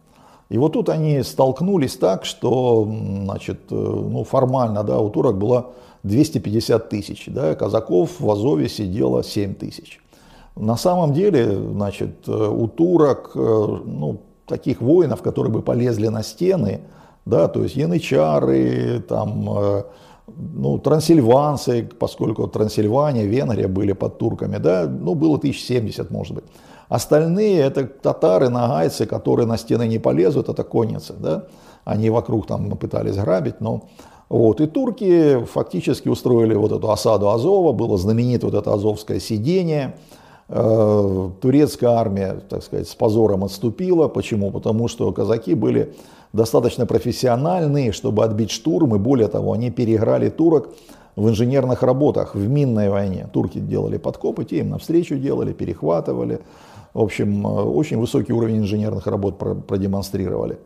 И 0.51 0.59
вот 0.59 0.75
тут 0.75 0.89
они 0.89 1.23
столкнулись 1.23 1.97
так, 1.97 2.25
что 2.25 2.89
значит, 3.25 3.61
э, 3.71 3.75
ну, 3.75 4.25
формально 4.25 4.85
да, 4.85 4.99
у 5.01 5.09
турок 5.09 5.39
было 5.39 5.71
250 6.03 6.89
тысяч, 6.89 7.25
да, 7.29 7.55
казаков 7.55 8.21
в 8.21 8.31
Азове 8.31 8.69
сидело 8.69 9.25
7 9.25 9.55
тысяч. 9.55 10.01
На 10.55 10.77
самом 10.77 11.15
деле, 11.15 11.57
значит, 11.57 12.29
э, 12.29 12.33
у 12.33 12.69
турок, 12.69 13.33
э, 13.35 13.39
ну, 13.39 14.21
таких 14.47 14.83
воинов, 14.83 15.23
которые 15.23 15.53
бы 15.53 15.63
полезли 15.63 16.09
на 16.09 16.23
стены, 16.23 16.83
да, 17.25 17.49
то 17.49 17.63
есть 17.63 17.75
янычары, 17.75 19.03
там, 19.09 19.85
ну, 20.27 20.79
трансильванцы, 20.79 21.89
поскольку 21.99 22.47
Трансильвания, 22.47 23.25
Венгрия 23.25 23.69
были 23.69 23.93
под 23.93 24.19
турками, 24.19 24.59
да, 24.59 24.87
ну, 24.87 25.15
было 25.15 25.39
1070, 25.39 26.11
может 26.11 26.35
быть. 26.35 26.45
Остальные 26.89 27.61
это 27.61 27.85
татары, 27.85 28.49
нагайцы, 28.49 29.07
которые 29.07 29.47
на 29.47 29.57
стены 29.57 29.89
не 29.89 29.99
полезут, 29.99 30.49
это 30.49 30.65
конницы, 30.65 31.15
да, 31.19 31.45
они 31.85 32.11
вокруг 32.11 32.47
там 32.47 32.71
пытались 32.77 33.17
грабить, 33.17 33.61
но 33.61 33.85
вот. 34.29 34.61
И 34.61 34.67
турки 34.67 35.45
фактически 35.45 36.09
устроили 36.09 36.55
вот 36.55 36.73
эту 36.73 36.91
осаду 36.91 37.31
Азова, 37.31 37.73
было 37.73 37.97
знаменито 37.99 38.47
вот 38.47 38.55
это 38.55 38.73
азовское 38.73 39.21
сидение, 39.21 39.97
э, 40.49 41.31
турецкая 41.41 41.91
армия, 41.91 42.41
так 42.49 42.63
сказать, 42.63 42.89
с 42.89 42.95
позором 42.95 43.45
отступила. 43.45 44.09
Почему? 44.09 44.51
Потому 44.51 44.89
что 44.89 45.13
казаки 45.13 45.55
были 45.55 45.95
достаточно 46.33 46.87
профессиональные, 46.87 47.93
чтобы 47.93 48.25
отбить 48.25 48.51
штурм, 48.51 48.97
и 48.97 48.99
более 48.99 49.29
того, 49.29 49.53
они 49.53 49.71
переиграли 49.71 50.31
турок 50.31 50.71
в 51.17 51.29
инженерных 51.29 51.83
работах, 51.83 52.35
в 52.35 52.49
минной 52.49 52.89
войне. 52.89 53.29
Турки 53.33 53.59
делали 53.59 53.99
подкопы, 53.99 54.45
те 54.45 54.59
им 54.59 54.71
навстречу 54.71 55.17
делали, 55.17 55.53
перехватывали. 55.53 56.41
В 56.95 57.01
общем, 57.01 57.47
э, 57.47 57.51
очень 57.51 57.99
высокий 57.99 58.33
уровень 58.33 58.59
инженерных 58.59 59.07
работ 59.07 59.39
продемонстрировали. 59.67 60.59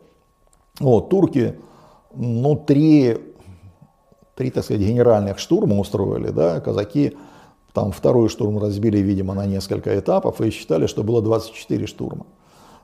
Вот, 0.79 1.09
турки, 1.09 1.55
ну, 2.15 2.55
три, 2.55 3.17
три, 4.35 4.51
так 4.51 4.63
сказать, 4.63 4.81
генеральных 4.81 5.39
штурма 5.39 5.77
устроили, 5.79 6.29
да, 6.29 6.61
казаки 6.61 7.17
там 7.73 7.91
второй 7.91 8.29
штурм 8.29 8.59
разбили, 8.59 8.99
видимо, 8.99 9.33
на 9.33 9.45
несколько 9.45 9.97
этапов 9.99 10.41
и 10.41 10.49
считали, 10.49 10.87
что 10.87 11.03
было 11.03 11.21
24 11.21 11.87
штурма. 11.87 12.25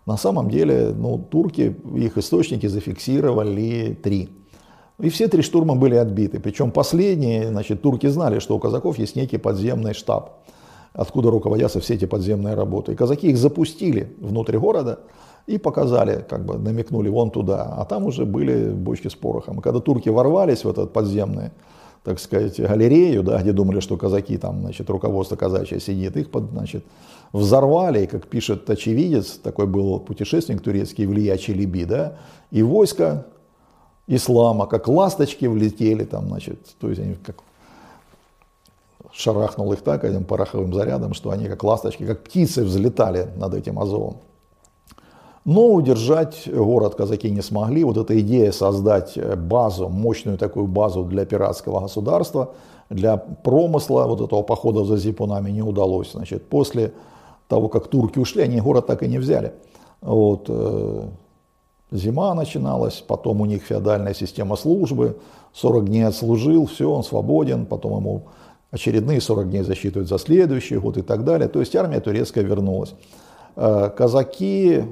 На 0.05 0.17
самом 0.17 0.49
деле, 0.49 0.93
ну, 0.95 1.17
турки, 1.17 1.75
их 1.95 2.17
источники 2.17 2.67
зафиксировали 2.67 3.97
три. 4.01 4.29
И 4.99 5.09
все 5.09 5.27
три 5.27 5.41
штурма 5.41 5.75
были 5.75 5.95
отбиты. 5.95 6.39
Причем 6.39 6.71
последние, 6.71 7.49
значит, 7.49 7.81
турки 7.81 8.07
знали, 8.07 8.39
что 8.39 8.55
у 8.55 8.59
казаков 8.59 8.99
есть 8.99 9.15
некий 9.15 9.37
подземный 9.37 9.93
штаб 9.93 10.45
откуда 10.95 11.29
руководятся 11.29 11.79
все 11.79 11.95
эти 11.95 12.05
подземные 12.05 12.55
работы. 12.55 12.93
И 12.93 12.95
казаки 12.95 13.29
их 13.29 13.37
запустили 13.37 14.15
внутрь 14.19 14.57
города 14.57 14.99
и 15.45 15.57
показали, 15.57 16.25
как 16.27 16.45
бы 16.45 16.57
намекнули 16.57 17.09
вон 17.09 17.29
туда, 17.29 17.75
а 17.77 17.85
там 17.85 18.05
уже 18.05 18.25
были 18.25 18.69
бочки 18.69 19.09
с 19.09 19.15
порохом. 19.15 19.59
И 19.59 19.61
когда 19.61 19.79
турки 19.79 20.09
ворвались 20.09 20.63
в 20.63 20.69
этот 20.69 20.93
подземный, 20.93 21.51
так 22.03 22.19
сказать, 22.19 22.59
галерею, 22.59 23.23
да, 23.23 23.41
где 23.41 23.51
думали, 23.51 23.79
что 23.79 23.97
казаки, 23.97 24.37
там, 24.37 24.61
значит, 24.61 24.89
руководство 24.89 25.35
казачье 25.35 25.79
сидит, 25.79 26.15
их, 26.17 26.29
под, 26.29 26.51
значит, 26.51 26.85
взорвали, 27.33 28.05
как 28.05 28.27
пишет 28.27 28.69
очевидец, 28.69 29.39
такой 29.41 29.65
был 29.65 29.99
путешественник 29.99 30.61
турецкий, 30.61 31.05
Илья 31.05 31.37
Челеби, 31.37 31.83
да, 31.83 32.17
и 32.51 32.61
войска 32.61 33.25
ислама, 34.07 34.67
как 34.67 34.87
ласточки 34.87 35.45
влетели 35.45 36.03
там, 36.03 36.27
значит, 36.27 36.59
то 36.79 36.89
есть 36.89 37.01
они 37.01 37.15
как 37.15 37.37
шарахнул 39.15 39.71
их 39.73 39.81
так 39.81 40.03
этим 40.03 40.25
пороховым 40.25 40.73
зарядом, 40.73 41.13
что 41.13 41.31
они 41.31 41.47
как 41.47 41.63
ласточки, 41.63 42.05
как 42.05 42.23
птицы 42.23 42.63
взлетали 42.63 43.27
над 43.37 43.53
этим 43.53 43.79
Азовом. 43.79 44.17
Но 45.45 45.73
удержать 45.73 46.49
город 46.51 46.95
казаки 46.95 47.29
не 47.29 47.41
смогли. 47.41 47.83
Вот 47.83 47.97
эта 47.97 48.19
идея 48.19 48.51
создать 48.51 49.17
базу, 49.37 49.89
мощную 49.89 50.37
такую 50.37 50.65
базу 50.67 51.03
для 51.03 51.25
пиратского 51.25 51.81
государства, 51.81 52.55
для 52.89 53.17
промысла 53.17 54.05
вот 54.07 54.21
этого 54.21 54.41
похода 54.41 54.83
за 54.85 54.97
зипунами 54.97 55.51
не 55.51 55.61
удалось. 55.61 56.11
Значит, 56.13 56.49
после 56.49 56.93
того, 57.47 57.69
как 57.69 57.87
турки 57.87 58.17
ушли, 58.17 58.41
они 58.41 58.59
город 58.59 58.87
так 58.87 59.03
и 59.03 59.07
не 59.07 59.19
взяли. 59.19 59.53
Вот, 60.01 60.45
э, 60.49 61.07
зима 61.91 62.33
начиналась, 62.33 63.03
потом 63.07 63.41
у 63.41 63.45
них 63.45 63.63
феодальная 63.63 64.15
система 64.15 64.55
службы, 64.55 65.17
40 65.53 65.85
дней 65.85 66.07
отслужил, 66.07 66.65
все, 66.65 66.91
он 66.91 67.03
свободен, 67.03 67.65
потом 67.65 67.97
ему 67.97 68.23
очередные 68.75 69.21
40 69.21 69.49
дней 69.49 69.63
засчитывают 69.63 70.09
за 70.09 70.19
следующий 70.19 70.77
год 70.77 70.97
и 70.97 71.01
так 71.01 71.23
далее. 71.23 71.47
То 71.47 71.61
есть 71.61 71.75
армия 71.75 72.01
турецкая 72.01 72.43
вернулась. 72.43 72.93
Э, 73.55 73.89
казаки, 73.95 74.83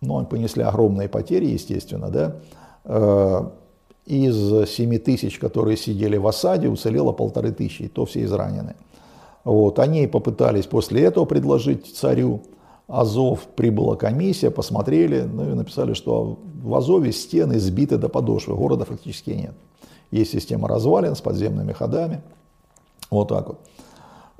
ну, 0.00 0.26
понесли 0.26 0.64
огромные 0.64 1.08
потери, 1.08 1.46
естественно, 1.46 2.10
да. 2.10 2.36
Э, 2.84 3.48
из 4.04 4.68
7 4.68 4.98
тысяч, 4.98 5.38
которые 5.38 5.76
сидели 5.76 6.16
в 6.16 6.26
осаде, 6.26 6.68
уцелело 6.68 7.12
полторы 7.12 7.52
тысячи, 7.52 7.82
и 7.82 7.88
то 7.88 8.04
все 8.04 8.24
изранены. 8.24 8.74
Вот. 9.44 9.78
Они 9.78 10.06
попытались 10.06 10.66
после 10.66 11.04
этого 11.04 11.24
предложить 11.24 11.94
царю 11.94 12.42
Азов, 12.88 13.46
прибыла 13.54 13.96
комиссия, 13.96 14.50
посмотрели, 14.50 15.20
ну 15.20 15.50
и 15.50 15.54
написали, 15.54 15.92
что 15.92 16.38
в 16.62 16.74
Азове 16.74 17.12
стены 17.12 17.60
сбиты 17.60 17.98
до 17.98 18.08
подошвы, 18.08 18.56
города 18.56 18.84
фактически 18.84 19.30
нет. 19.30 19.54
Есть 20.10 20.32
система 20.32 20.68
развалин 20.68 21.14
с 21.14 21.20
подземными 21.20 21.72
ходами. 21.72 22.22
Вот 23.10 23.28
так 23.28 23.48
вот. 23.48 23.58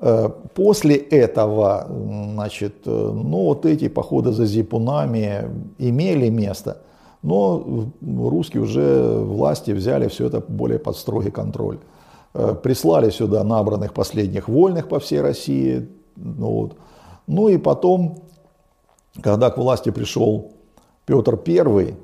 Э, 0.00 0.28
после 0.54 0.96
этого, 0.96 1.86
значит, 1.88 2.86
э, 2.86 2.90
ну 2.90 3.44
вот 3.44 3.66
эти 3.66 3.88
походы 3.88 4.32
за 4.32 4.46
зипунами 4.46 5.50
имели 5.78 6.28
место, 6.28 6.82
но 7.22 7.90
русские 8.00 8.62
уже 8.62 9.18
власти 9.18 9.72
взяли 9.72 10.08
все 10.08 10.26
это 10.26 10.40
более 10.40 10.78
под 10.78 10.96
строгий 10.96 11.30
контроль. 11.30 11.78
Э, 12.34 12.54
прислали 12.54 13.10
сюда 13.10 13.42
набранных 13.42 13.92
последних 13.92 14.48
вольных 14.48 14.88
по 14.88 15.00
всей 15.00 15.20
России. 15.20 15.88
Ну, 16.14 16.50
вот. 16.50 16.76
ну 17.26 17.48
и 17.48 17.58
потом, 17.58 18.18
когда 19.20 19.50
к 19.50 19.58
власти 19.58 19.90
пришел 19.90 20.52
Петр 21.06 21.38
I, 21.46 21.94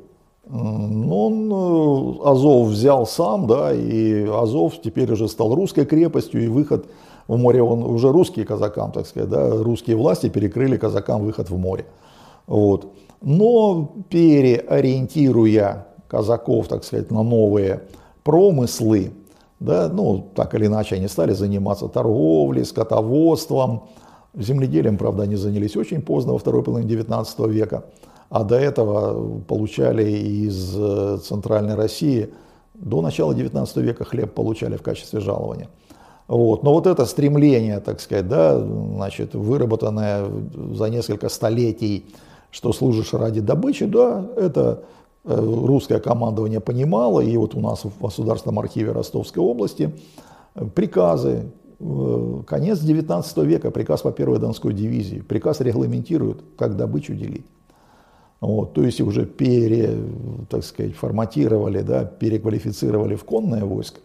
ну, 0.46 1.26
он 1.26 1.50
э, 1.50 2.28
Азов 2.28 2.68
взял 2.68 3.07
сам, 3.07 3.46
да, 3.46 3.72
и 3.72 4.26
Азов 4.26 4.80
теперь 4.83 5.11
уже 5.12 5.28
стал 5.28 5.54
русской 5.54 5.85
крепостью, 5.85 6.44
и 6.44 6.48
выход 6.48 6.87
в 7.28 7.37
море, 7.37 7.62
он 7.62 7.83
уже 7.83 8.12
русские 8.12 8.44
казакам, 8.44 8.92
так 8.92 9.07
сказать, 9.07 9.30
да, 9.30 9.50
русские 9.50 9.96
власти 9.96 10.28
перекрыли 10.28 10.76
казакам 10.76 11.24
выход 11.24 11.48
в 11.48 11.57
море. 11.57 11.87
Вот. 12.46 12.92
Но 13.22 13.94
переориентируя 14.11 15.87
казаков, 16.09 16.68
так 16.68 16.85
сказать, 16.85 17.11
на 17.11 17.22
новые 17.22 17.85
промыслы, 18.22 19.12
да, 19.61 19.88
ну, 19.88 20.26
так 20.35 20.54
или 20.54 20.66
иначе, 20.66 20.96
они 20.96 21.09
стали 21.09 21.33
заниматься 21.33 21.88
торговлей, 21.88 22.66
скотоводством, 22.66 23.85
земледелием, 24.35 24.98
правда, 24.98 25.22
они 25.22 25.37
занялись 25.37 25.76
очень 25.76 26.02
поздно, 26.02 26.33
во 26.33 26.38
второй 26.38 26.62
половине 26.62 26.90
19 26.90 27.38
века 27.46 27.85
а 28.35 28.42
до 28.42 28.57
этого 28.57 29.38
получали 29.47 30.11
из 30.11 30.75
э, 30.77 31.18
Центральной 31.23 31.77
России 31.77 32.31
до 32.75 33.01
начала 33.01 33.33
19 33.33 33.77
века 33.77 34.05
хлеб 34.05 34.35
получали 34.35 34.77
в 34.77 34.83
качестве 34.83 35.20
жалования. 35.20 35.68
Вот. 36.27 36.64
Но 36.64 36.73
вот 36.73 36.88
это 36.88 37.07
стремление, 37.07 37.79
так 37.79 38.01
сказать, 38.01 38.27
да, 38.29 38.59
значит, 38.59 39.35
выработанное 39.35 40.27
за 40.73 40.87
несколько 40.87 41.29
столетий, 41.29 42.07
что 42.51 42.73
служишь 42.73 43.14
ради 43.14 43.40
добычи, 43.40 43.87
да, 43.87 44.27
это 44.37 44.83
э, 45.25 45.40
русское 45.40 46.01
командование 46.01 46.59
понимало, 46.59 47.20
и 47.20 47.37
вот 47.37 47.55
у 47.55 47.61
нас 47.61 47.85
в 47.85 48.03
Государственном 48.03 48.59
архиве 48.59 48.90
Ростовской 48.90 49.44
области 49.44 49.94
э, 50.57 50.66
приказы, 50.75 51.53
конец 52.49 52.81
19 52.81 53.37
века, 53.38 53.70
приказ 53.70 54.03
по 54.03 54.11
первой 54.11 54.40
Донской 54.40 54.73
дивизии, 54.73 55.20
приказ 55.20 55.61
регламентирует, 55.61 56.42
как 56.59 56.77
добычу 56.77 57.14
делить. 57.14 57.47
Вот, 58.40 58.75
то 58.75 58.83
есть 58.83 59.01
уже 59.01 59.25
пере, 59.25 59.97
так 60.51 60.64
сказать, 60.64 60.94
форматировали, 60.94 61.81
да, 61.81 62.05
переквалифицировали 62.05 63.14
в 63.14 63.25
конное 63.25 63.64
войско. 63.64 64.01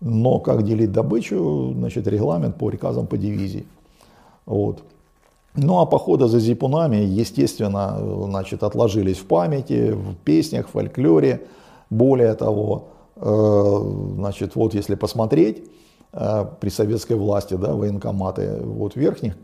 Но 0.00 0.38
как 0.38 0.62
делить 0.62 0.92
добычу, 0.92 1.72
значит, 1.74 2.06
регламент 2.06 2.56
по 2.56 2.68
приказам 2.68 3.06
по 3.06 3.16
дивизии. 3.16 3.66
Вот. 4.44 4.82
Ну 5.56 5.80
а 5.80 5.86
походы 5.86 6.28
за 6.28 6.38
зипунами, 6.38 6.96
естественно, 6.96 7.98
значит, 8.24 8.62
отложились 8.62 9.18
в 9.18 9.24
памяти, 9.24 9.92
в 9.92 10.14
песнях, 10.16 10.68
в 10.68 10.72
фольклоре. 10.72 11.46
Более 11.88 12.34
того, 12.34 12.88
э, 13.16 14.12
значит, 14.16 14.54
вот 14.54 14.74
если 14.74 14.96
посмотреть, 14.96 15.64
э, 16.12 16.44
при 16.60 16.68
советской 16.68 17.16
власти, 17.16 17.54
да, 17.54 17.74
военкоматы, 17.74 18.60
вот 18.62 18.96
верхних, 18.96 19.34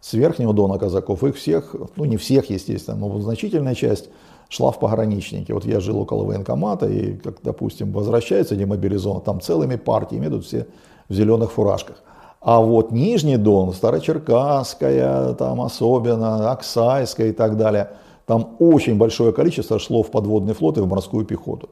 с 0.00 0.12
верхнего 0.12 0.52
дона 0.52 0.78
казаков, 0.78 1.24
их 1.24 1.36
всех, 1.36 1.74
ну 1.96 2.04
не 2.04 2.16
всех, 2.16 2.50
естественно, 2.50 2.96
но 2.96 3.20
значительная 3.20 3.74
часть 3.74 4.08
шла 4.48 4.70
в 4.70 4.78
пограничники. 4.78 5.52
Вот 5.52 5.64
я 5.64 5.80
жил 5.80 5.98
около 5.98 6.24
военкомата, 6.24 6.86
и, 6.86 7.16
как, 7.16 7.36
допустим, 7.42 7.92
возвращается 7.92 8.56
демобилизован, 8.56 9.20
там 9.22 9.40
целыми 9.40 9.76
партиями 9.76 10.26
идут 10.26 10.44
все 10.44 10.66
в 11.08 11.14
зеленых 11.14 11.52
фуражках. 11.52 12.02
А 12.40 12.60
вот 12.60 12.92
Нижний 12.92 13.38
Дон, 13.38 13.72
Старочеркасская, 13.72 15.34
там 15.34 15.60
особенно, 15.60 16.52
Оксайская 16.52 17.28
и 17.28 17.32
так 17.32 17.56
далее, 17.56 17.90
там 18.24 18.56
очень 18.58 18.96
большое 18.96 19.32
количество 19.32 19.78
шло 19.78 20.02
в 20.02 20.10
подводный 20.10 20.54
флот 20.54 20.78
и 20.78 20.80
в 20.80 20.86
морскую 20.86 21.24
пехоту. 21.24 21.68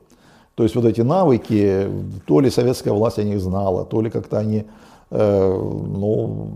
То 0.55 0.63
есть 0.63 0.75
вот 0.77 0.85
эти 0.85 1.01
навыки, 1.01 1.89
то 2.27 2.41
ли 2.41 2.51
советская 2.51 2.93
власть 2.93 3.19
о 3.19 3.25
них 3.25 3.41
знала, 3.41 3.85
то 3.85 4.01
ли 4.01 4.11
как-то 4.11 4.39
они 4.39 4.65
э, 5.11 5.49
ну, 5.51 6.49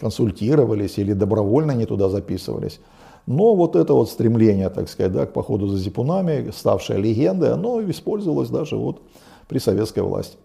консультировались 0.00 0.98
или 0.98 1.12
добровольно 1.12 1.72
не 1.72 1.86
туда 1.86 2.08
записывались. 2.08 2.80
Но 3.26 3.54
вот 3.54 3.76
это 3.76 3.92
вот 3.92 4.08
стремление, 4.08 4.70
так 4.70 4.88
сказать, 4.88 5.12
да, 5.12 5.26
к 5.26 5.32
походу 5.32 5.66
за 5.66 5.76
зипунами, 5.76 6.50
ставшее 6.50 6.98
легендой, 6.98 7.52
оно 7.52 7.82
использовалось 7.90 8.48
даже 8.48 8.76
вот 8.76 9.02
при 9.48 9.58
советской 9.58 10.02
власти. 10.02 10.36